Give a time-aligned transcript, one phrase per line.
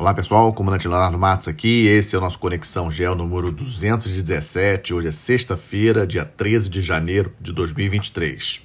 [0.00, 1.86] Olá pessoal, comandante Leonardo Matos aqui.
[1.86, 4.94] Esse é o nosso Conexão Gel número 217.
[4.94, 8.62] Hoje é sexta-feira, dia 13 de janeiro de 2023.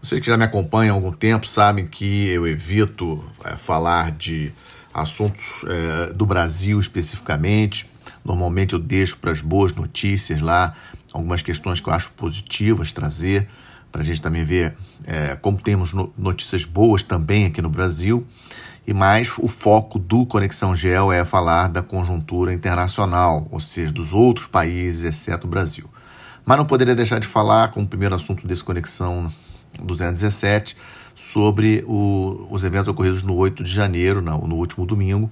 [0.00, 4.50] Vocês que já me acompanham há algum tempo sabem que eu evito é, falar de
[4.94, 7.86] assuntos é, do Brasil especificamente.
[8.24, 10.74] Normalmente eu deixo para as boas notícias lá
[11.12, 13.46] algumas questões que eu acho positivas trazer
[13.92, 14.74] para a gente também ver
[15.06, 18.26] é, como temos notícias boas também aqui no Brasil
[18.88, 24.14] e mais o foco do Conexão Gel é falar da conjuntura internacional, ou seja, dos
[24.14, 25.90] outros países, exceto o Brasil.
[26.42, 29.30] Mas não poderia deixar de falar, como primeiro assunto desse Conexão
[29.78, 30.74] 217,
[31.14, 35.30] sobre o, os eventos ocorridos no 8 de janeiro, no, no último domingo.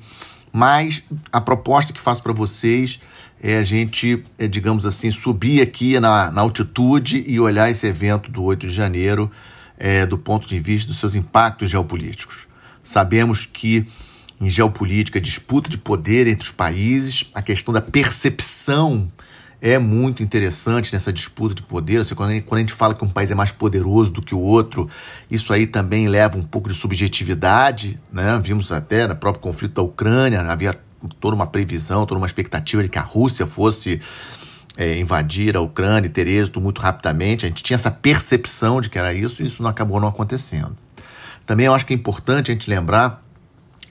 [0.52, 3.00] Mas a proposta que faço para vocês
[3.42, 8.30] é a gente, é, digamos assim, subir aqui na, na, altitude e olhar esse evento
[8.30, 9.30] do 8 de janeiro
[9.78, 12.46] é, do ponto de vista dos seus impactos geopolíticos.
[12.86, 13.86] Sabemos que
[14.40, 19.10] em geopolítica, disputa de poder entre os países, a questão da percepção
[19.60, 22.00] é muito interessante nessa disputa de poder.
[22.00, 24.88] Assim, quando, a gente, fala que um país é mais poderoso do que o outro,
[25.30, 27.98] isso aí também leva um pouco de subjetividade.
[28.12, 28.38] Né?
[28.44, 30.74] Vimos até no próprio conflito da Ucrânia, havia
[31.18, 34.00] toda uma previsão, toda uma expectativa de que a Rússia fosse
[34.76, 37.46] é, invadir a Ucrânia e ter êxito muito rapidamente.
[37.46, 40.76] A gente tinha essa percepção de que era isso e isso não acabou não acontecendo.
[41.46, 43.24] Também eu acho que é importante a gente lembrar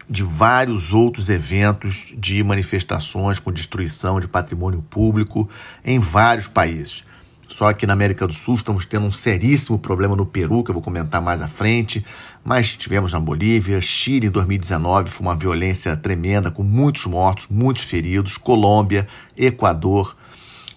[0.07, 5.49] de vários outros eventos de manifestações com destruição de patrimônio público
[5.83, 7.03] em vários países.
[7.47, 10.73] Só que na América do Sul estamos tendo um seríssimo problema no Peru, que eu
[10.73, 12.03] vou comentar mais à frente,
[12.43, 17.83] mas tivemos na Bolívia, Chile em 2019 foi uma violência tremenda, com muitos mortos, muitos
[17.83, 20.15] feridos, Colômbia, Equador,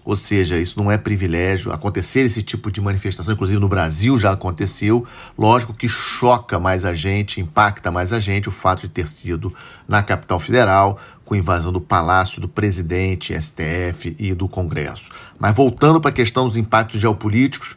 [0.09, 1.71] ou seja, isso não é privilégio.
[1.71, 5.07] Acontecer esse tipo de manifestação, inclusive no Brasil já aconteceu.
[5.37, 9.53] Lógico que choca mais a gente, impacta mais a gente o fato de ter sido
[9.87, 15.13] na capital federal, com invasão do palácio do presidente, STF e do Congresso.
[15.39, 17.77] Mas voltando para a questão dos impactos geopolíticos,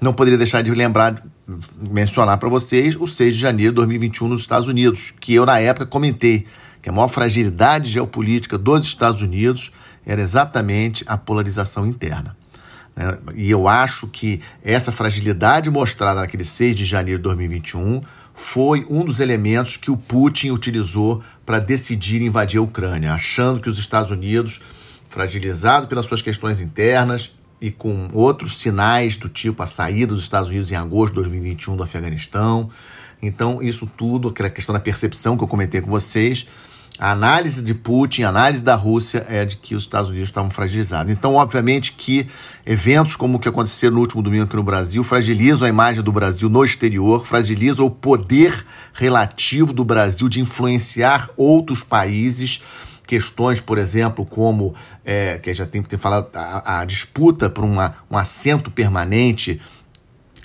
[0.00, 1.22] não poderia deixar de lembrar,
[1.78, 5.58] mencionar para vocês o 6 de janeiro de 2021 nos Estados Unidos, que eu na
[5.58, 6.46] época comentei
[6.80, 9.70] que a maior fragilidade geopolítica dos Estados Unidos
[10.06, 12.36] era exatamente a polarização interna.
[12.94, 13.18] Né?
[13.34, 18.00] E eu acho que essa fragilidade mostrada naquele 6 de janeiro de 2021
[18.32, 23.68] foi um dos elementos que o Putin utilizou para decidir invadir a Ucrânia, achando que
[23.68, 24.60] os Estados Unidos,
[25.08, 30.50] fragilizado pelas suas questões internas e com outros sinais do tipo a saída dos Estados
[30.50, 32.70] Unidos em agosto de 2021 do Afeganistão,
[33.22, 36.46] então isso tudo, aquela questão da percepção que eu comentei com vocês,
[36.98, 40.50] a análise de Putin, a análise da Rússia é de que os Estados Unidos estavam
[40.50, 41.12] fragilizados.
[41.12, 42.26] Então, obviamente que
[42.64, 46.10] eventos como o que aconteceu no último domingo aqui no Brasil fragilizam a imagem do
[46.10, 48.64] Brasil no exterior, fragilizam o poder
[48.94, 52.62] relativo do Brasil de influenciar outros países
[53.06, 54.74] questões, por exemplo, como
[55.04, 59.60] é, que já tem que ter falado a, a disputa por uma, um assento permanente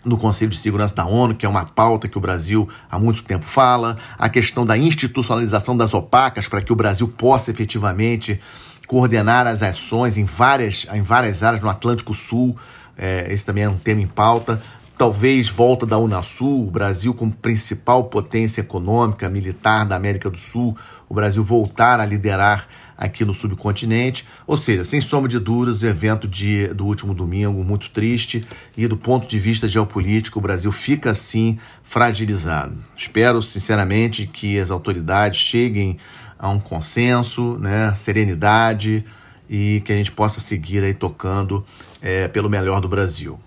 [0.03, 3.23] no Conselho de Segurança da ONU, que é uma pauta que o Brasil há muito
[3.23, 8.39] tempo fala, a questão da institucionalização das opacas para que o Brasil possa efetivamente
[8.87, 12.57] coordenar as ações em várias, em várias áreas no Atlântico Sul,
[12.97, 14.61] é, esse também é um tema em pauta.
[14.97, 20.77] Talvez volta da Unasul, o Brasil como principal potência econômica, militar da América do Sul,
[21.09, 24.27] o Brasil voltar a liderar aqui no subcontinente.
[24.45, 28.45] Ou seja, sem sombra de dúvidas, o evento de, do último domingo muito triste
[28.77, 32.77] e do ponto de vista geopolítico, o Brasil fica assim fragilizado.
[32.95, 35.97] Espero sinceramente que as autoridades cheguem
[36.37, 39.03] a um consenso, né, serenidade
[39.49, 41.65] e que a gente possa seguir aí tocando
[42.01, 43.39] é, pelo melhor do Brasil.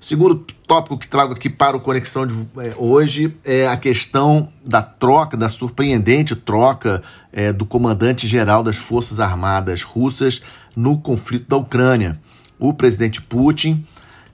[0.00, 4.50] O segundo tópico que trago aqui para o Conexão de é, hoje é a questão
[4.66, 10.40] da troca, da surpreendente troca é, do comandante-geral das Forças Armadas russas
[10.74, 12.18] no conflito da Ucrânia.
[12.58, 13.86] O presidente Putin,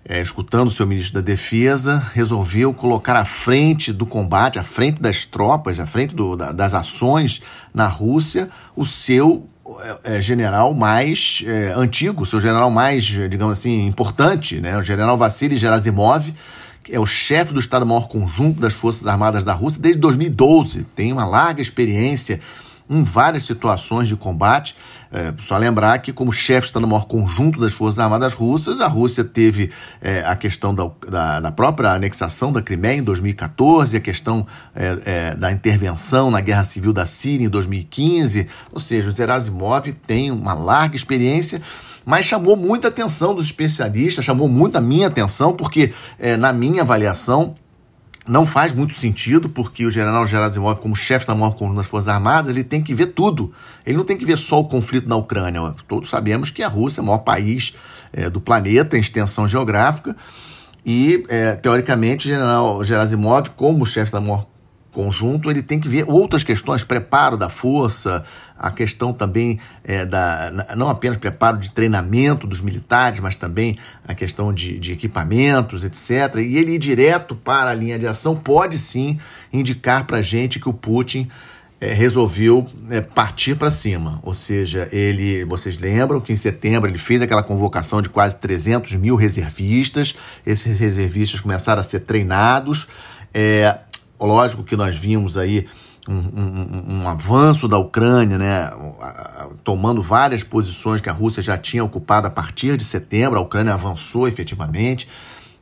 [0.05, 5.03] é, escutando o seu ministro da Defesa, resolveu colocar à frente do combate, à frente
[5.03, 7.43] das tropas, à frente do, da, das ações
[7.75, 9.49] na Rússia, o seu
[10.05, 14.77] é, é, general mais é, antigo, seu general mais, digamos assim, importante, né?
[14.79, 16.33] o general Vassili Gerasimov,
[16.85, 21.13] que é o chefe do Estado-Maior Conjunto das Forças Armadas da Rússia desde 2012, tem
[21.13, 22.41] uma larga experiência
[22.89, 24.75] em várias situações de combate.
[25.13, 28.87] É, só lembrar que, como chefe está no maior conjunto das Forças Armadas Russas, a
[28.87, 34.01] Rússia teve é, a questão da, da, da, própria anexação da Crimeia em 2014, a
[34.01, 38.49] questão é, é, da intervenção na Guerra Civil da Síria em 2015.
[38.73, 41.63] Ou seja, o Zerasimov tem uma larga experiência
[42.09, 46.83] mas chamou muita atenção dos especialistas, chamou muito a minha atenção, porque, é, na minha
[46.83, 47.57] avaliação,
[48.29, 52.09] não faz muito sentido, porque o general Gerasimov, como chefe da maior coluna das Forças
[52.09, 53.53] Armadas, ele tem que ver tudo.
[53.85, 55.75] Ele não tem que ver só o conflito na Ucrânia.
[55.87, 57.75] Todos sabemos que a Rússia é o maior país
[58.13, 60.17] é, do planeta em extensão geográfica.
[60.85, 64.47] E, é, teoricamente, o general Gerasimov, como chefe da maior
[64.97, 68.25] conjunto, ele tem que ver outras questões, preparo da força,
[68.59, 73.77] a questão também é, da não apenas preparo de treinamento dos militares, mas também
[74.09, 76.37] a questão de, de equipamentos, etc.
[76.37, 79.21] E ele ir direto para a linha de ação pode sim
[79.53, 81.29] indicar para a gente que o Putin
[81.79, 84.19] é, resolveu é, partir para cima.
[84.23, 88.95] Ou seja, ele, vocês lembram que em setembro ele fez aquela convocação de quase 300
[88.95, 90.15] mil reservistas.
[90.47, 92.89] Esses reservistas começaram a ser treinados.
[93.35, 93.79] É,
[94.21, 95.67] Lógico que nós vimos aí
[96.09, 98.71] um, um, um, avanço da Ucrânia, né,
[99.65, 103.39] tomando várias posições que a Rússia já tinha ocupado a partir de setembro.
[103.39, 105.09] A Ucrânia avançou efetivamente,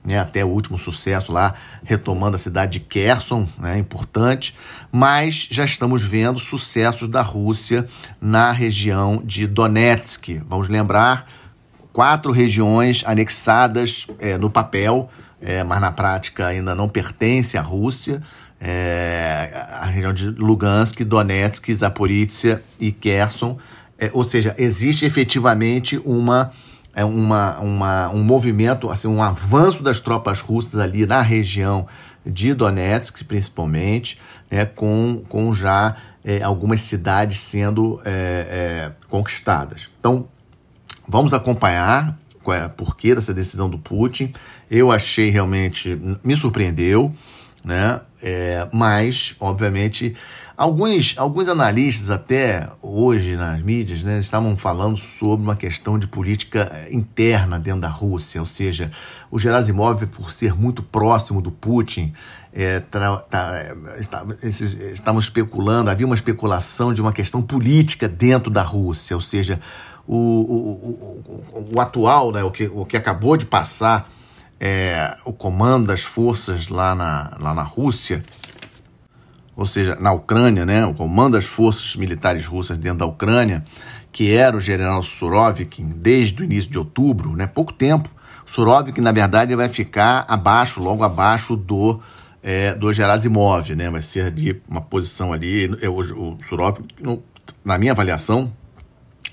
[0.05, 4.55] né, até o último sucesso lá, retomando a cidade de Kherson, né, importante.
[4.93, 7.89] Mas já estamos vendo sucessos da Rússia
[8.21, 10.43] na região de Donetsk.
[10.47, 11.27] Vamos lembrar
[11.91, 15.09] quatro regiões anexadas é, no papel,
[15.41, 18.21] é, mas na prática ainda não pertence à Rússia
[18.67, 23.59] é, a região de Lugansk, Donetsk, Zaporizhia e Kherson.
[23.99, 26.51] É, ou seja, existe efetivamente uma,
[26.95, 31.87] é, uma, uma, um movimento, assim, um avanço das tropas russas ali na região
[32.25, 34.19] de Donetsk, principalmente,
[34.51, 39.91] né, com, com já é, algumas cidades sendo é, é, conquistadas.
[40.01, 40.27] Então,
[41.07, 44.33] vamos acompanhar qual é, porquê dessa decisão do Putin.
[44.71, 47.15] Eu achei realmente, me surpreendeu
[47.65, 48.01] né?
[48.27, 50.17] É, mas, obviamente,
[50.57, 56.87] alguns, alguns analistas até hoje nas mídias né, estavam falando sobre uma questão de política
[56.91, 58.91] interna dentro da Rússia, ou seja,
[59.31, 62.15] o Gerasimov, por ser muito próximo do Putin,
[62.51, 63.27] é, tá,
[64.43, 69.61] estavam especulando, havia uma especulação de uma questão política dentro da Rússia, ou seja,
[70.07, 71.21] o, o,
[71.53, 74.11] o, o atual, né, o, que, o que acabou de passar
[74.61, 78.23] é, o comando das forças lá na, lá na Rússia,
[79.57, 83.65] ou seja, na Ucrânia, né, o comando das forças militares russas dentro da Ucrânia,
[84.11, 88.09] que era o general Surovikin desde o início de outubro, né, pouco tempo.
[88.47, 92.01] O Surovikin, na verdade, vai ficar abaixo, logo abaixo do,
[92.43, 95.67] é, do Gerasimov, né, vai ser ali uma posição ali.
[95.87, 97.23] O, o Surovikin,
[97.65, 98.53] na minha avaliação,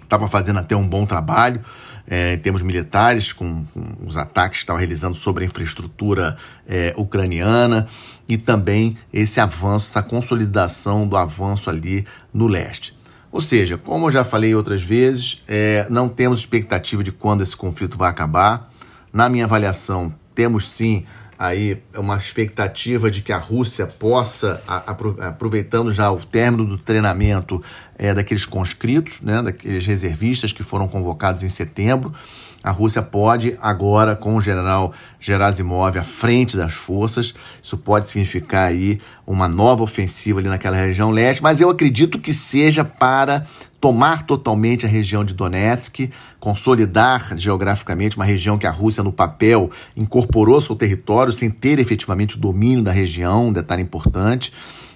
[0.04, 1.62] estava fazendo até um bom trabalho
[2.12, 6.36] é, em termos militares, com, com, os ataques que estavam realizando sobre a infraestrutura
[6.68, 7.88] é, ucraniana
[8.28, 13.00] e também esse avanço, essa consolidação do avanço ali no leste.
[13.32, 17.56] Ou seja, como eu já falei outras vezes, é, não temos expectativa de quando esse
[17.56, 18.70] conflito vai acabar.
[19.14, 21.06] Na minha avaliação, temos sim
[21.42, 27.64] aí uma expectativa de que a Rússia possa, aproveitando já o término do treinamento
[27.98, 32.14] é, daqueles conscritos, né, daqueles reservistas que foram convocados em setembro,
[32.64, 38.68] a Rússia pode agora, com o general Gerasimov à frente das forças, isso pode significar
[38.68, 43.48] aí uma nova ofensiva ali naquela região leste, mas eu acredito que seja para
[43.80, 49.72] tomar totalmente a região de Donetsk, consolidar geograficamente uma região que a Rússia, no papel,
[49.98, 54.54] incorporou seu território sem ter efetivamente o domínio da região, um detalhe importante.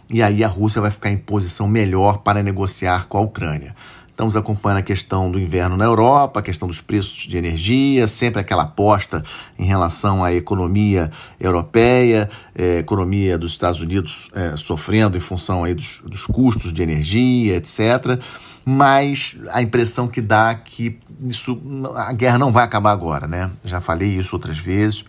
[0.07, 3.75] E aí a Rússia vai ficar em posição melhor para negociar com a Ucrânia.
[4.15, 8.39] Estamos acompanhando a questão do inverno na Europa, a questão dos preços de energia, sempre
[8.39, 9.22] aquela aposta
[9.60, 15.74] em relação à economia europeia, é, economia dos Estados Unidos é, sofrendo em função aí
[15.74, 18.22] dos, dos custos de energia, etc
[18.65, 21.62] mas a impressão que dá é que isso,
[21.95, 23.51] a guerra não vai acabar agora, né?
[23.63, 25.05] Já falei isso outras vezes.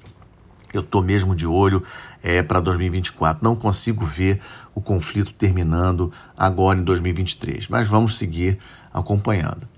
[0.75, 1.83] Eu estou mesmo de olho
[2.23, 3.43] é, para 2024.
[3.43, 4.41] Não consigo ver
[4.75, 8.59] o conflito terminando agora em 2023, mas vamos seguir
[9.01, 9.69] acompanhando.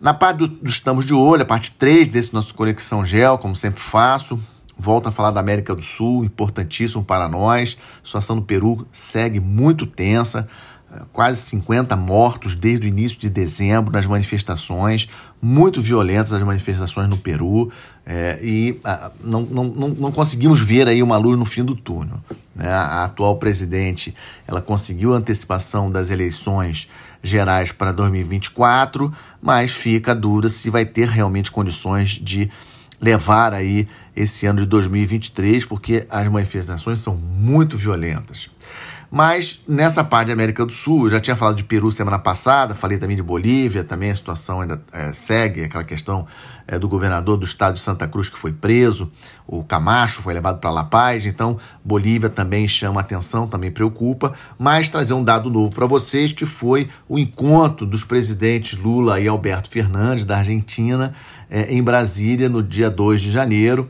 [0.00, 3.56] Na parte do, do Estamos de Olho, a parte 3 desse nosso Conexão Gel, como
[3.56, 4.40] sempre faço,
[4.78, 7.76] volto a falar da América do Sul, importantíssimo para nós.
[8.02, 10.48] A situação no Peru segue muito tensa
[11.12, 15.08] quase 50 mortos desde o início de dezembro nas manifestações,
[15.40, 17.70] muito violentas as manifestações no Peru,
[18.06, 22.18] é, e a, não, não, não, conseguimos ver aí uma luz no fim do túnel.
[22.54, 22.68] Né?
[22.68, 24.14] A atual presidente
[24.46, 26.88] ela conseguiu a antecipação das eleições
[27.22, 32.50] gerais para 2024, mas fica dura se vai ter realmente condições de
[33.00, 38.50] levar aí esse ano de 2023, porque as manifestações são muito violentas.
[39.10, 42.74] Mas nessa parte da América do Sul, eu já tinha falado de Peru semana passada,
[42.74, 46.26] falei também de Bolívia, também a situação ainda é, segue, aquela questão
[46.66, 49.10] é, do governador do estado de Santa Cruz que foi preso,
[49.46, 54.90] o Camacho foi levado para La Paz, então Bolívia também chama atenção, também preocupa, mas
[54.90, 59.70] trazer um dado novo para vocês que foi o encontro dos presidentes Lula e Alberto
[59.70, 61.14] Fernandes da Argentina
[61.48, 63.88] é, em Brasília no dia 2 de janeiro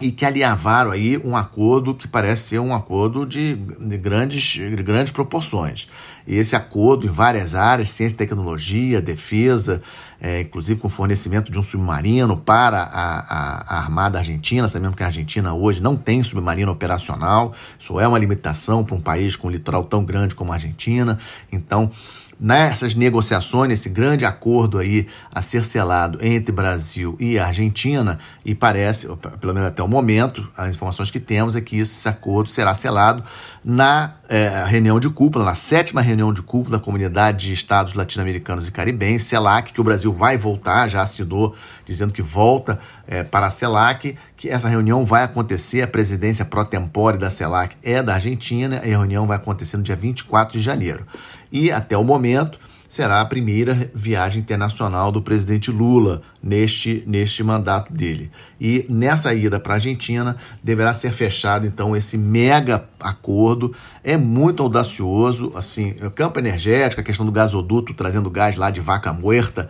[0.00, 4.82] e que alinhavaram aí um acordo que parece ser um acordo de, de, grandes, de
[4.82, 5.88] grandes proporções.
[6.26, 9.82] E esse acordo em várias áreas, ciência e tecnologia, defesa,
[10.20, 14.66] é, inclusive com fornecimento de um submarino para a, a, a, Armada Argentina.
[14.66, 19.00] Sabemos que a Argentina hoje não tem submarino operacional, isso é uma limitação para um
[19.00, 21.18] país com um litoral tão grande como a Argentina.
[21.52, 21.90] Então,
[22.38, 29.08] nessas negociações, esse grande acordo aí a ser selado entre Brasil e Argentina, e parece,
[29.40, 33.22] pelo menos até o momento, as informações que temos é que esse acordo será selado
[33.64, 38.68] na é, reunião de cúpula, na sétima reunião de cúpula da Comunidade de Estados Latino-Americanos
[38.68, 41.54] e Caribenhos, CELAC, que o Brasil vai voltar, já assinou,
[41.86, 46.64] dizendo que volta é, para a CELAC, que essa reunião vai acontecer, a presidência pro
[46.64, 50.62] tempore da CELAC é da Argentina, e a reunião vai acontecer no dia 24 de
[50.62, 51.06] janeiro
[51.54, 52.58] e, até o momento,
[52.88, 58.30] será a primeira viagem internacional do presidente Lula neste, neste mandato dele.
[58.60, 63.72] E nessa ida para a Argentina deverá ser fechado então esse mega acordo.
[64.02, 69.12] É muito audacioso, assim, campo energético, a questão do gasoduto trazendo gás lá de Vaca
[69.12, 69.68] Muerta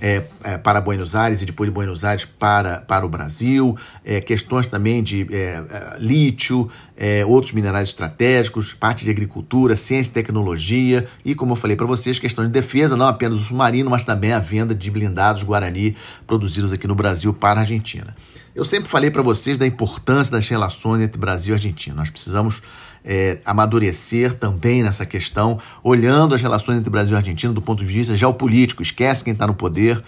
[0.00, 4.20] é, é, para Buenos Aires e depois de Buenos Aires para, para o Brasil, é,
[4.20, 10.14] questões também de é, é, lítio, é, outros minerais estratégicos, parte de agricultura, ciência e
[10.14, 14.02] tecnologia e, como eu falei para vocês, questão de defesa, não apenas do submarino, mas
[14.02, 18.14] também a venda de blindados Guarani produzidos aqui no Brasil para a Argentina.
[18.54, 21.94] Eu sempre falei para vocês da importância das relações entre Brasil e Argentina.
[21.94, 22.60] Nós precisamos
[23.08, 27.90] é, amadurecer também nessa questão, olhando as relações entre Brasil e Argentina do ponto de
[27.90, 28.82] vista geopolítico.
[28.82, 30.04] Esquece quem está no poder,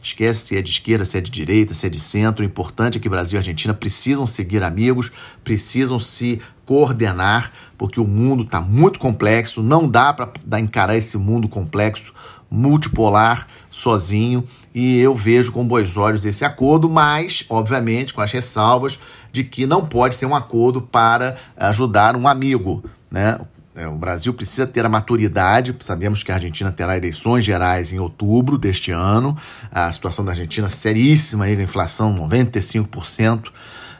[0.00, 2.44] esquece se é de esquerda, se é de direita, se é de centro.
[2.44, 5.10] O importante é que Brasil e Argentina precisam seguir amigos,
[5.42, 11.48] precisam se coordenar, porque o mundo está muito complexo, não dá para encarar esse mundo
[11.48, 12.14] complexo,
[12.54, 18.98] multipolar, sozinho, e eu vejo com bons olhos esse acordo, mas, obviamente, com as ressalvas
[19.32, 22.84] de que não pode ser um acordo para ajudar um amigo.
[23.10, 23.38] Né?
[23.74, 25.74] É, o Brasil precisa ter a maturidade.
[25.80, 29.36] Sabemos que a Argentina terá eleições gerais em outubro deste ano.
[29.72, 33.50] A situação da Argentina seríssima, aí, a inflação 95%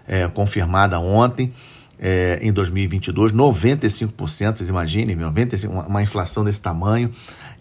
[0.07, 1.53] é, confirmada ontem.
[1.99, 7.13] É, em 2022, 95%, vocês imaginem, 95, uma inflação desse tamanho.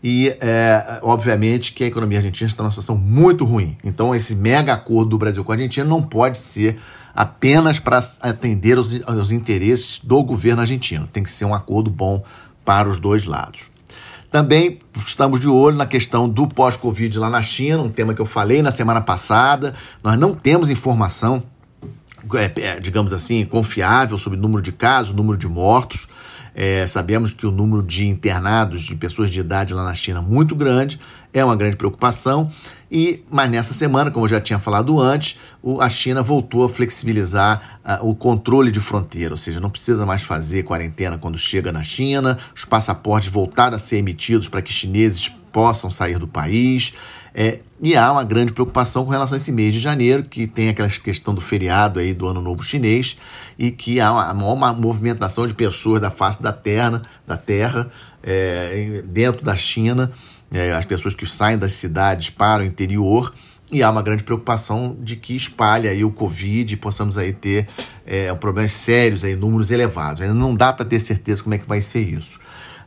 [0.03, 3.77] E, é, obviamente, que a economia argentina está numa situação muito ruim.
[3.83, 6.77] Então, esse mega acordo do Brasil com a Argentina não pode ser
[7.15, 11.07] apenas para atender os, os interesses do governo argentino.
[11.07, 12.21] Tem que ser um acordo bom
[12.65, 13.71] para os dois lados.
[14.29, 18.25] Também estamos de olho na questão do pós-Covid lá na China, um tema que eu
[18.25, 19.75] falei na semana passada.
[20.03, 21.43] Nós não temos informação,
[22.33, 26.07] é, é digamos assim, confiável sobre o número de casos, o número de mortos.
[26.55, 30.21] É, sabemos que o número de internados de pessoas de idade lá na China é
[30.21, 30.99] muito grande,
[31.33, 32.51] é uma grande preocupação.
[32.91, 36.69] E, mas nessa semana, como eu já tinha falado antes, o, a China voltou a
[36.69, 41.81] flexibilizar o controle de fronteira, ou seja, não precisa mais fazer quarentena quando chega na
[41.81, 46.93] China, os passaportes voltaram a ser emitidos para que chineses possam sair do país.
[47.35, 50.69] É, e há uma grande preocupação com relação a esse mês de janeiro, que tem
[50.69, 53.17] aquela questão do feriado aí do Ano Novo Chinês,
[53.57, 57.89] e que há uma, uma movimentação de pessoas da face da terra, da terra
[58.21, 60.11] é, dentro da China,
[60.53, 63.33] é, as pessoas que saem das cidades para o interior,
[63.71, 67.67] e há uma grande preocupação de que espalhe aí o Covid e possamos aí ter
[68.05, 70.21] é, problemas sérios, aí, números elevados.
[70.21, 72.39] Ainda não dá para ter certeza como é que vai ser isso.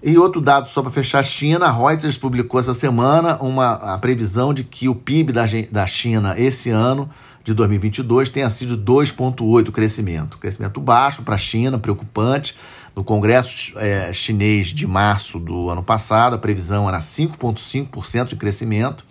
[0.02, 3.98] E outro dado só para fechar a China, a Reuters publicou essa semana uma, a
[3.98, 7.08] previsão de que o PIB da, da China esse ano,
[7.42, 10.36] de 2022, tenha sido 2,8% crescimento.
[10.38, 12.56] Crescimento baixo para a China, preocupante.
[12.94, 19.04] No Congresso é, chinês de março do ano passado, a previsão era 5,5% de crescimento.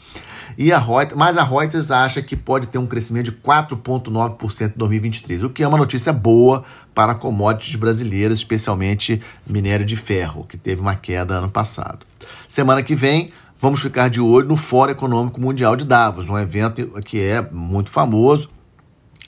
[0.57, 4.77] E a Reuters, mas a Reuters acha que pode ter um crescimento de 4,9% em
[4.77, 10.57] 2023, o que é uma notícia boa para commodities brasileiras, especialmente minério de ferro, que
[10.57, 12.05] teve uma queda ano passado.
[12.47, 16.88] Semana que vem, vamos ficar de olho no Fórum Econômico Mundial de Davos, um evento
[17.03, 18.50] que é muito famoso,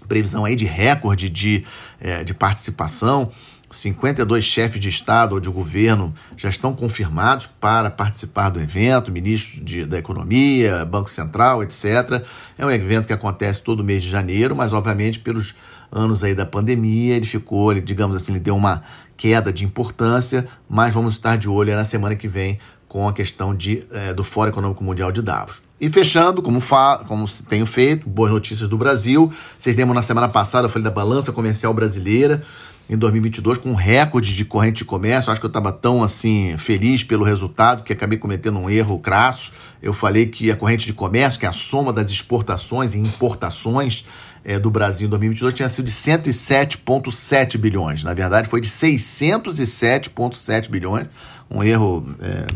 [0.07, 1.65] previsão aí de recorde de,
[1.99, 3.29] é, de participação.
[3.69, 9.63] 52 chefes de Estado ou de governo já estão confirmados para participar do evento, ministro
[9.63, 12.23] de, da Economia, Banco Central, etc.
[12.57, 15.55] É um evento que acontece todo mês de janeiro, mas obviamente pelos
[15.91, 18.83] anos aí da pandemia ele ficou, ele, digamos assim, ele deu uma
[19.17, 23.53] queda de importância, mas vamos estar de olho na semana que vem com a questão
[23.53, 25.61] de, é, do Fórum Econômico Mundial de Davos.
[25.79, 29.31] E fechando, como, fa como tenho feito, boas notícias do Brasil.
[29.57, 32.43] Vocês lembram na semana passada, eu falei da balança comercial brasileira
[32.89, 35.31] em 2022 com um recorde de corrente de comércio.
[35.31, 39.51] Acho que eu estava tão assim feliz pelo resultado que acabei cometendo um erro crasso.
[39.81, 44.05] Eu falei que a corrente de comércio, que é a soma das exportações e importações
[44.43, 48.03] é, do Brasil em 2022, tinha sido de 107,7 bilhões.
[48.03, 51.07] Na verdade, foi de 607,7 bilhões.
[51.51, 52.47] Um erro é,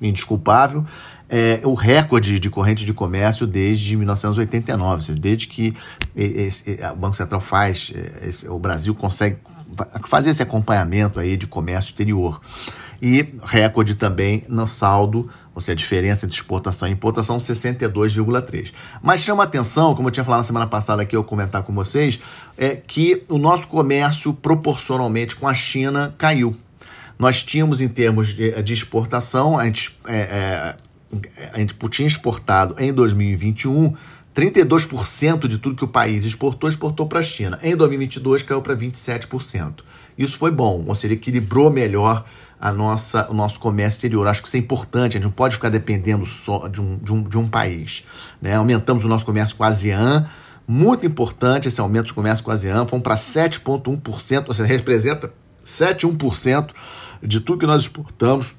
[0.00, 0.84] indesculpável.
[1.28, 5.74] É, o recorde de corrente de comércio desde 1989, desde que
[6.14, 9.36] esse, o Banco Central faz, é, esse, o Brasil consegue
[10.04, 12.40] fazer esse acompanhamento aí de comércio exterior.
[13.00, 18.72] E recorde também no saldo, ou seja, a diferença entre exportação e importação, 62,3.
[19.02, 22.18] Mas chama atenção, como eu tinha falado na semana passada aqui, eu comentar com vocês,
[22.56, 26.56] é que o nosso comércio proporcionalmente com a China caiu.
[27.18, 30.76] Nós tínhamos, em termos de, de exportação, a gente, é, é,
[31.52, 33.94] a gente tinha exportado em 2021
[34.36, 37.58] 32% de tudo que o país exportou, exportou para a China.
[37.62, 39.76] Em 2022 caiu para 27%.
[40.18, 42.22] Isso foi bom, ou seja, equilibrou melhor
[42.60, 44.26] a nossa, o nosso comércio exterior.
[44.26, 47.12] Acho que isso é importante, a gente não pode ficar dependendo só de um, de
[47.12, 48.04] um, de um país.
[48.40, 48.54] Né?
[48.54, 50.28] Aumentamos o nosso comércio com a ASEAN,
[50.68, 55.32] muito importante esse aumento de comércio com a ASEAN, fomos para 7,1%, ou seja, representa
[55.64, 56.72] 7,1%
[57.22, 58.54] de tudo que nós exportamos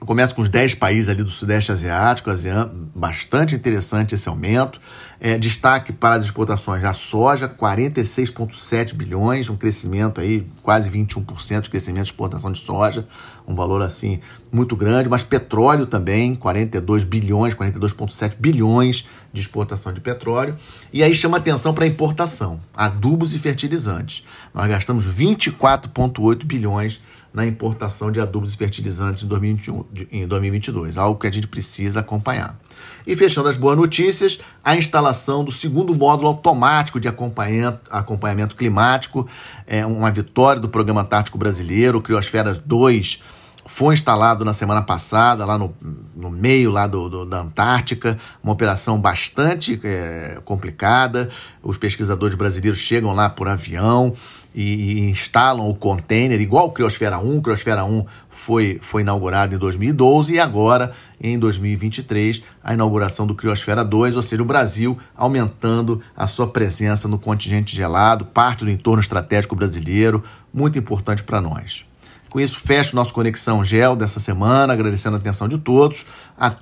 [0.00, 4.80] Começa com os 10 países ali do Sudeste Asiático, ASEAN, bastante interessante esse aumento.
[5.20, 11.70] É, destaque para as exportações da soja, 46,7 bilhões, um crescimento aí, quase 21% de
[11.70, 13.04] crescimento de exportação de soja,
[13.46, 14.20] um valor assim
[14.52, 20.56] muito grande, mas petróleo também, 42 bilhões, 42,7 bilhões de exportação de petróleo.
[20.92, 24.24] E aí chama atenção para a importação, adubos e fertilizantes.
[24.54, 27.00] Nós gastamos 24,8 bilhões
[27.32, 32.00] na importação de adubos e fertilizantes em, 2021, em 2022, algo que a gente precisa
[32.00, 32.58] acompanhar.
[33.06, 39.26] E fechando as boas notícias, a instalação do segundo módulo automático de acompanhamento, acompanhamento climático,
[39.66, 43.20] é uma vitória do Programa Tático Brasileiro, Criosfera 2
[43.68, 45.74] foi instalado na semana passada, lá no,
[46.16, 51.28] no meio lá do, do da Antártica, uma operação bastante é, complicada.
[51.62, 54.14] Os pesquisadores brasileiros chegam lá por avião
[54.54, 57.36] e, e instalam o container, igual o Criosfera 1.
[57.36, 63.34] O Criosfera 1 foi, foi inaugurado em 2012 e agora, em 2023, a inauguração do
[63.34, 68.70] Criosfera 2, ou seja, o Brasil aumentando a sua presença no contingente gelado, parte do
[68.70, 71.87] entorno estratégico brasileiro, muito importante para nós.
[72.30, 76.04] Com isso, fecho nosso Conexão Gel dessa semana, agradecendo a atenção de todos.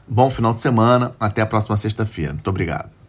[0.07, 2.33] bom final de semana, até a próxima sexta-feira.
[2.33, 3.06] Muito obrigado.